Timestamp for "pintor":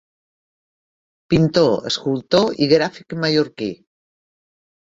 1.33-1.77